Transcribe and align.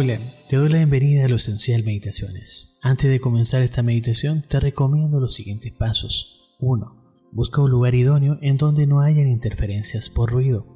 William, 0.00 0.22
te 0.48 0.56
doy 0.56 0.70
la 0.70 0.78
bienvenida 0.78 1.26
a 1.26 1.28
lo 1.28 1.36
esencial 1.36 1.84
meditaciones. 1.84 2.78
Antes 2.80 3.10
de 3.10 3.20
comenzar 3.20 3.60
esta 3.60 3.82
meditación, 3.82 4.42
te 4.48 4.58
recomiendo 4.58 5.20
los 5.20 5.34
siguientes 5.34 5.74
pasos. 5.74 6.56
1. 6.58 7.28
Busca 7.32 7.60
un 7.60 7.70
lugar 7.70 7.94
idóneo 7.94 8.38
en 8.40 8.56
donde 8.56 8.86
no 8.86 9.02
hayan 9.02 9.28
interferencias 9.28 10.08
por 10.08 10.32
ruido 10.32 10.66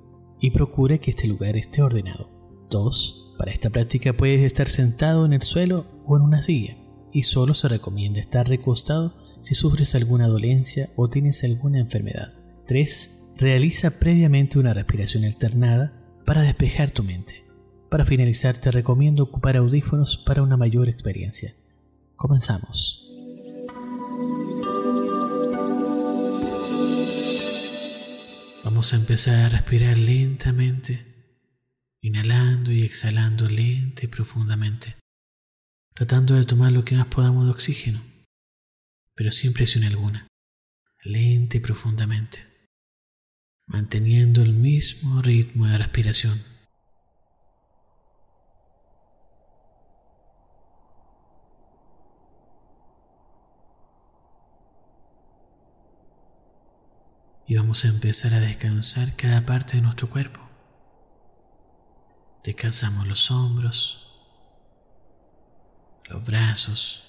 y 0.43 0.51
procure 0.51 1.01
que 1.01 1.13
este 1.13 1.27
lugar 1.27 1.57
esté 1.57 1.81
ordenado. 1.81 2.67
2. 2.69 3.37
Para 3.39 3.51
esta 3.51 3.71
práctica 3.71 4.15
puedes 4.15 4.43
estar 4.43 4.69
sentado 4.69 5.25
en 5.25 5.33
el 5.33 5.41
suelo 5.41 5.87
o 6.05 6.19
en 6.19 6.23
una 6.23 6.43
silla 6.43 6.77
y 7.11 7.23
solo 7.23 7.55
se 7.55 7.69
recomienda 7.69 8.21
estar 8.21 8.47
recostado 8.47 9.17
si 9.41 9.55
sufres 9.55 9.95
alguna 9.95 10.29
dolencia 10.29 10.91
o 10.97 11.09
tienes 11.09 11.43
alguna 11.45 11.79
enfermedad. 11.79 12.35
3. 12.67 13.29
Realiza 13.39 13.99
previamente 13.99 14.59
una 14.59 14.75
respiración 14.75 15.25
alternada 15.25 15.95
para 16.27 16.43
despejar 16.43 16.91
tu 16.91 17.03
mente. 17.03 17.44
Para 17.95 18.05
finalizar, 18.05 18.59
te 18.59 18.73
recomiendo 18.73 19.23
ocupar 19.23 19.57
audífonos 19.57 20.17
para 20.17 20.43
una 20.43 20.57
mayor 20.57 20.89
experiencia. 20.89 21.55
Comenzamos. 22.17 23.09
Vamos 28.65 28.93
a 28.93 28.97
empezar 28.97 29.45
a 29.45 29.49
respirar 29.49 29.97
lentamente, 29.97 31.07
inhalando 32.01 32.73
y 32.73 32.83
exhalando 32.83 33.49
lenta 33.49 34.07
y 34.07 34.09
profundamente, 34.09 34.97
tratando 35.95 36.35
de 36.35 36.45
tomar 36.47 36.73
lo 36.73 36.85
que 36.85 36.97
más 36.97 37.07
podamos 37.07 37.45
de 37.45 37.53
oxígeno, 37.53 38.03
pero 39.15 39.31
sin 39.31 39.53
presión 39.53 39.85
alguna, 39.85 40.27
lenta 41.05 41.59
y 41.59 41.61
profundamente, 41.61 42.41
manteniendo 43.69 44.43
el 44.43 44.53
mismo 44.53 45.23
ritmo 45.23 45.69
de 45.69 45.79
respiración. 45.79 46.54
Y 57.47 57.57
vamos 57.57 57.85
a 57.85 57.89
empezar 57.89 58.33
a 58.35 58.41
descansar 58.41 59.17
cada 59.17 59.45
parte 59.45 59.77
de 59.77 59.83
nuestro 59.83 60.09
cuerpo. 60.09 60.41
Descansamos 62.43 63.07
los 63.07 63.31
hombros, 63.31 64.07
los 66.05 66.25
brazos, 66.25 67.05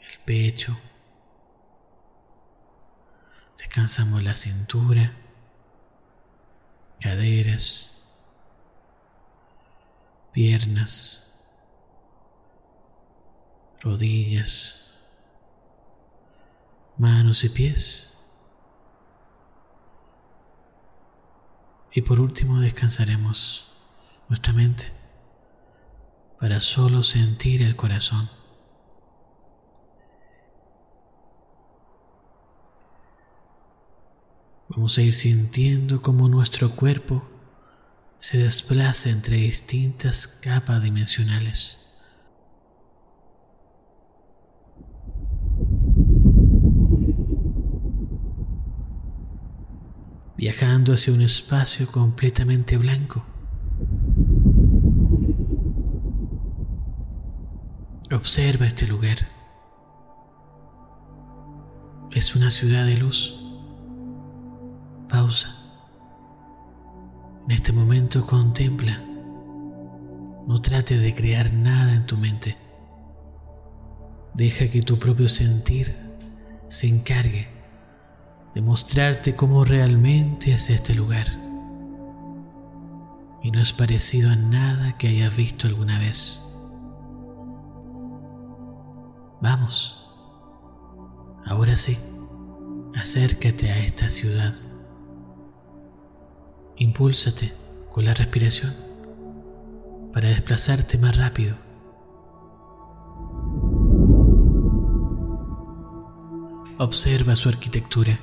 el 0.00 0.18
pecho, 0.24 0.76
descansamos 3.58 4.22
la 4.22 4.34
cintura, 4.34 5.16
caderas, 7.00 8.02
piernas, 10.32 11.32
rodillas 13.80 14.85
manos 16.98 17.44
y 17.44 17.48
pies. 17.48 18.10
Y 21.92 22.02
por 22.02 22.20
último 22.20 22.60
descansaremos 22.60 23.72
nuestra 24.28 24.52
mente 24.52 24.92
para 26.38 26.60
solo 26.60 27.02
sentir 27.02 27.62
el 27.62 27.76
corazón. 27.76 28.28
Vamos 34.68 34.98
a 34.98 35.02
ir 35.02 35.14
sintiendo 35.14 36.02
cómo 36.02 36.28
nuestro 36.28 36.76
cuerpo 36.76 37.26
se 38.18 38.38
desplaza 38.38 39.08
entre 39.08 39.36
distintas 39.36 40.26
capas 40.26 40.82
dimensionales. 40.82 41.85
Viajando 50.46 50.92
hacia 50.92 51.12
un 51.12 51.22
espacio 51.22 51.90
completamente 51.90 52.76
blanco. 52.76 53.26
Observa 58.12 58.68
este 58.68 58.86
lugar. 58.86 59.16
Es 62.12 62.36
una 62.36 62.52
ciudad 62.52 62.86
de 62.86 62.96
luz. 62.96 63.34
Pausa. 65.08 65.52
En 67.46 67.50
este 67.50 67.72
momento 67.72 68.24
contempla. 68.24 69.02
No 70.46 70.62
trate 70.62 70.96
de 70.96 71.12
crear 71.12 71.52
nada 71.52 71.92
en 71.92 72.06
tu 72.06 72.16
mente. 72.16 72.56
Deja 74.34 74.68
que 74.68 74.82
tu 74.82 74.96
propio 74.96 75.26
sentir 75.26 75.92
se 76.68 76.86
encargue 76.86 77.55
de 78.56 78.62
mostrarte 78.62 79.36
cómo 79.36 79.64
realmente 79.64 80.50
es 80.50 80.70
este 80.70 80.94
lugar. 80.94 81.26
Y 83.42 83.50
no 83.50 83.60
es 83.60 83.74
parecido 83.74 84.30
a 84.30 84.34
nada 84.34 84.96
que 84.96 85.08
hayas 85.08 85.36
visto 85.36 85.66
alguna 85.66 85.98
vez. 85.98 86.40
Vamos, 89.42 90.10
ahora 91.44 91.76
sí, 91.76 91.98
acércate 92.94 93.70
a 93.70 93.78
esta 93.80 94.08
ciudad. 94.08 94.54
Impúlsate 96.76 97.52
con 97.90 98.06
la 98.06 98.14
respiración 98.14 98.74
para 100.14 100.30
desplazarte 100.30 100.96
más 100.96 101.18
rápido. 101.18 101.56
Observa 106.78 107.36
su 107.36 107.50
arquitectura 107.50 108.18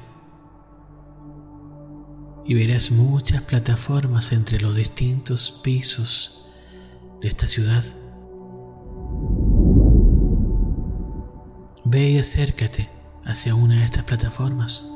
y 2.46 2.54
verás 2.54 2.92
muchas 2.92 3.42
plataformas 3.44 4.32
entre 4.32 4.60
los 4.60 4.76
distintos 4.76 5.62
pisos 5.64 6.44
de 7.22 7.30
esta 7.30 7.48
ciudad. 7.48 7.84
Ve 11.86 12.12
y 12.12 12.18
acércate 12.18 12.90
hacia 13.26 13.56
una 13.56 13.80
de 13.80 13.86
estas 13.86 14.04
plataformas 14.04 14.90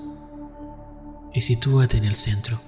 y 1.34 1.42
sitúate 1.42 1.98
en 1.98 2.06
el 2.06 2.16
centro. 2.16 2.62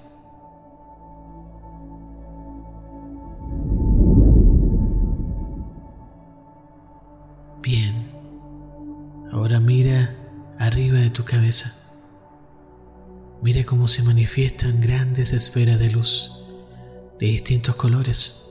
Bien, 7.61 8.11
ahora 9.31 9.59
mira 9.59 10.15
arriba 10.57 10.99
de 10.99 11.09
tu 11.09 11.25
cabeza. 11.25 11.75
Mira 13.41 13.63
cómo 13.63 13.87
se 13.87 14.03
manifiestan 14.03 14.81
grandes 14.81 15.31
esferas 15.31 15.79
de 15.79 15.89
luz 15.89 16.29
de 17.19 17.27
distintos 17.27 17.73
colores, 17.77 18.45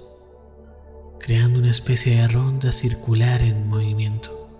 creando 1.20 1.58
una 1.58 1.68
especie 1.68 2.16
de 2.16 2.28
ronda 2.28 2.72
circular 2.72 3.42
en 3.42 3.68
movimiento. 3.68 4.50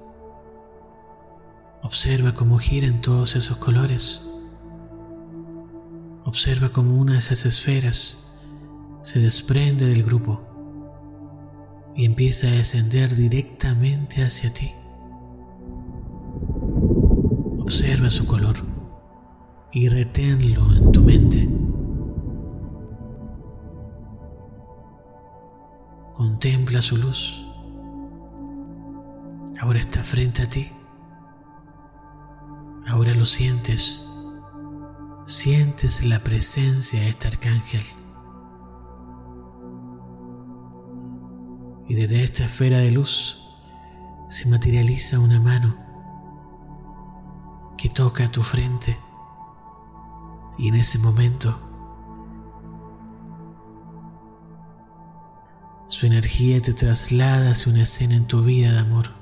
Observa 1.83 2.35
cómo 2.35 2.59
giran 2.59 3.01
todos 3.01 3.37
esos 3.37 3.57
colores. 3.57 4.29
Observa 6.25 6.69
cómo 6.73 6.97
una 6.97 7.13
de 7.13 7.21
esas 7.21 7.47
esferas 7.47 8.31
se 9.01 9.21
desprende 9.21 9.87
del 9.87 10.03
grupo 10.03 10.43
y 11.97 12.05
empieza 12.05 12.49
a 12.49 12.51
descender 12.51 13.17
directamente 13.17 14.23
hacia 14.23 14.53
ti. 14.53 14.73
Observa 17.59 18.11
su 18.11 18.27
color 18.27 18.78
y 19.79 19.87
reténlo 19.87 20.75
en 20.75 20.91
tu 20.91 21.01
mente. 21.03 21.49
Contempla 26.15 26.81
su 26.81 26.97
luz. 26.97 27.47
Ahora 29.61 29.79
está 29.79 30.03
frente 30.03 30.43
a 30.43 30.49
ti. 30.49 30.69
Ahora 32.89 33.15
lo 33.15 33.25
sientes. 33.25 34.05
Sientes 35.25 36.05
la 36.05 36.25
presencia 36.25 36.99
de 36.99 37.11
este 37.11 37.29
arcángel. 37.29 37.85
Y 41.87 41.95
desde 41.95 42.25
esta 42.25 42.47
esfera 42.47 42.79
de 42.79 42.91
luz 42.91 43.41
se 44.29 44.49
materializa 44.49 45.21
una 45.21 45.39
mano 45.39 45.77
que 47.77 47.89
toca 47.89 48.27
tu 48.27 48.43
frente 48.43 48.97
y 50.59 50.69
en 50.69 50.75
ese 50.75 50.99
momento 50.99 51.59
su 55.87 56.07
energía 56.07 56.61
te 56.61 56.73
traslada 56.75 57.53
hacia 57.53 57.73
una 57.73 57.83
escena 57.83 58.17
en 58.17 58.27
tu 58.27 58.43
vida 58.43 58.73
de 58.73 58.79
amor 58.79 59.15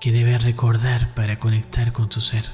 que 0.00 0.12
debes 0.12 0.44
recordar 0.44 1.14
para 1.14 1.38
conectar 1.38 1.92
con 1.92 2.08
tu 2.08 2.20
ser. 2.20 2.44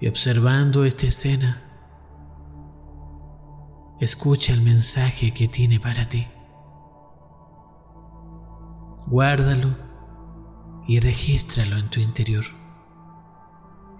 Y 0.00 0.08
observando 0.08 0.84
esta 0.84 1.06
escena, 1.06 1.62
Escucha 4.02 4.52
el 4.52 4.62
mensaje 4.62 5.32
que 5.32 5.46
tiene 5.46 5.78
para 5.78 6.04
ti. 6.06 6.26
Guárdalo 9.06 9.76
y 10.88 10.98
regístralo 10.98 11.78
en 11.78 11.88
tu 11.88 12.00
interior. 12.00 12.61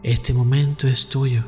Este 0.02 0.34
momento 0.34 0.88
es 0.88 1.06
tuyo. 1.06 1.44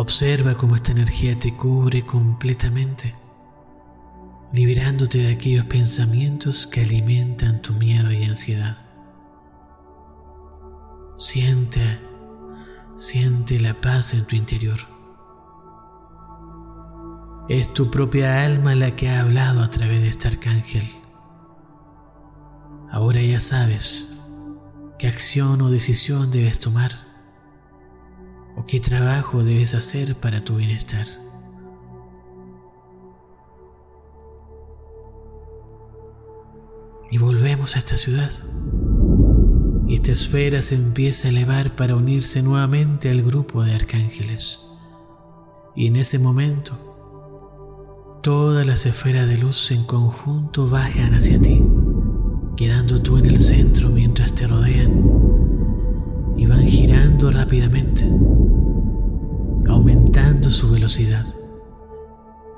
Observa 0.00 0.54
cómo 0.54 0.76
esta 0.76 0.92
energía 0.92 1.38
te 1.38 1.54
cubre 1.54 2.06
completamente, 2.06 3.14
liberándote 4.50 5.18
de 5.18 5.34
aquellos 5.34 5.66
pensamientos 5.66 6.66
que 6.66 6.80
alimentan 6.80 7.60
tu 7.60 7.74
miedo 7.74 8.10
y 8.10 8.24
ansiedad. 8.24 8.78
Siente, 11.18 12.00
siente 12.96 13.60
la 13.60 13.78
paz 13.78 14.14
en 14.14 14.24
tu 14.24 14.36
interior. 14.36 14.78
Es 17.50 17.74
tu 17.74 17.90
propia 17.90 18.42
alma 18.42 18.74
la 18.74 18.96
que 18.96 19.10
ha 19.10 19.20
hablado 19.20 19.62
a 19.62 19.68
través 19.68 20.00
de 20.00 20.08
este 20.08 20.28
arcángel. 20.28 20.88
Ahora 22.90 23.20
ya 23.20 23.38
sabes 23.38 24.14
qué 24.98 25.08
acción 25.08 25.60
o 25.60 25.68
decisión 25.68 26.30
debes 26.30 26.58
tomar 26.58 27.09
o 28.56 28.64
qué 28.64 28.80
trabajo 28.80 29.42
debes 29.42 29.74
hacer 29.74 30.16
para 30.16 30.44
tu 30.44 30.56
bienestar. 30.56 31.06
Y 37.10 37.18
volvemos 37.18 37.74
a 37.74 37.78
esta 37.78 37.96
ciudad. 37.96 38.30
Y 39.88 39.94
esta 39.94 40.12
esfera 40.12 40.62
se 40.62 40.76
empieza 40.76 41.26
a 41.26 41.30
elevar 41.32 41.74
para 41.74 41.96
unirse 41.96 42.42
nuevamente 42.42 43.10
al 43.10 43.22
grupo 43.22 43.64
de 43.64 43.74
arcángeles. 43.74 44.60
Y 45.74 45.88
en 45.88 45.96
ese 45.96 46.20
momento, 46.20 46.90
todas 48.22 48.64
las 48.66 48.86
esferas 48.86 49.26
de 49.26 49.38
luz 49.38 49.72
en 49.72 49.84
conjunto 49.84 50.68
bajan 50.68 51.14
hacia 51.14 51.40
ti, 51.40 51.60
quedando 52.56 53.02
tú 53.02 53.18
en 53.18 53.26
el 53.26 53.38
centro 53.38 53.88
mientras 53.88 54.34
te 54.34 54.46
rodean 54.46 55.30
y 56.36 56.46
van 56.46 56.64
girando 56.64 57.30
rápidamente 57.30 58.08
su 60.50 60.70
velocidad 60.70 61.24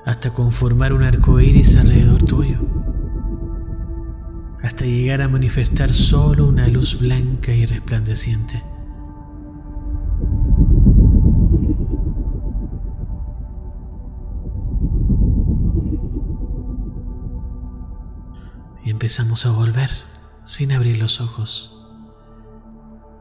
hasta 0.05 0.33
conformar 0.33 0.93
un 0.93 1.03
arco 1.03 1.39
iris 1.39 1.77
alrededor 1.77 2.23
tuyo, 2.23 2.59
hasta 4.61 4.85
llegar 4.85 5.21
a 5.21 5.29
manifestar 5.29 5.93
solo 5.93 6.45
una 6.45 6.67
luz 6.67 6.99
blanca 6.99 7.53
y 7.53 7.65
resplandeciente. 7.65 8.61
Y 18.85 18.89
empezamos 18.89 19.45
a 19.45 19.51
volver 19.51 19.89
sin 20.43 20.73
abrir 20.73 20.97
los 20.97 21.21
ojos. 21.21 21.69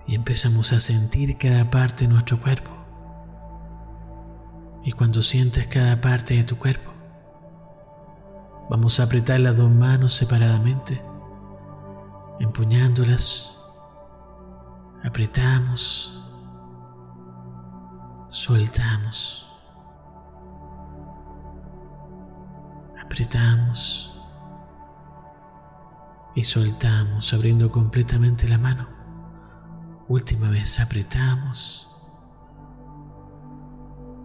Y 0.09 0.17
empezamos 0.17 0.73
a 0.73 0.81
sentir 0.81 1.39
cada 1.39 1.71
parte 1.71 2.05
de 2.05 2.13
nuestro 2.13 2.41
cuerpo 2.41 2.82
y 4.85 4.93
cuando 4.93 5.23
sientes 5.23 5.67
cada 5.69 6.01
parte 6.01 6.35
de 6.35 6.45
tu 6.45 6.57
cuerpo, 6.57 6.91
vamos 8.69 8.99
a 8.99 9.05
apretar 9.05 9.39
las 9.41 9.59
dos 9.59 9.71
manos 9.71 10.13
separadamente, 10.13 11.01
empuñándolas, 12.41 13.61
apretamos, 15.05 16.25
soltamos, 18.29 19.47
apretamos 23.01 24.19
y 26.35 26.45
soltamos 26.45 27.33
abriendo 27.35 27.71
completamente 27.71 28.49
la 28.49 28.59
mano. 28.59 28.89
Última 30.09 30.51
vez 30.51 30.81
apretamos 30.81 31.92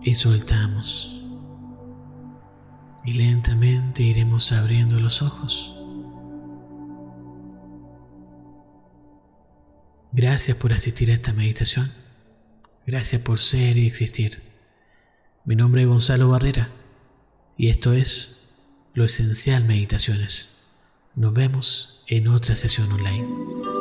y 0.07 0.13
soltamos. 0.13 1.21
Y 3.03 3.13
lentamente 3.15 4.03
iremos 4.03 4.53
abriendo 4.53 5.01
los 5.01 5.21
ojos. 5.21 5.75
Gracias 10.13 10.55
por 10.55 10.71
asistir 10.71 11.11
a 11.11 11.13
esta 11.13 11.33
meditación. 11.33 11.91
Gracias 12.85 13.21
por 13.21 13.37
ser 13.37 13.75
y 13.75 13.85
existir. 13.85 14.41
Mi 15.43 15.57
nombre 15.57 15.81
es 15.81 15.89
Gonzalo 15.89 16.29
Barrera 16.29 16.69
y 17.57 17.67
esto 17.67 17.91
es 17.91 18.37
Lo 18.93 19.03
Esencial 19.03 19.65
Meditaciones. 19.65 20.55
Nos 21.15 21.33
vemos 21.33 22.05
en 22.07 22.29
otra 22.29 22.55
sesión 22.55 22.89
online. 22.93 23.76